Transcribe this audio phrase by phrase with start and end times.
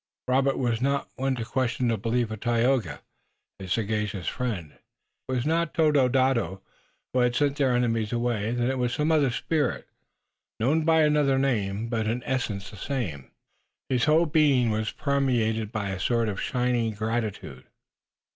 [0.27, 3.01] Robert was not one to question the belief of Tayoga,
[3.59, 4.71] his sagacious friend.
[4.71, 4.79] If
[5.27, 6.59] it was not Tododaho
[7.13, 9.87] who had sent their enemies away then it was some other spirit,
[10.59, 13.29] known by another name, but in essence the same.
[13.89, 17.67] His whole being was permeated by a sort of shining gratitude.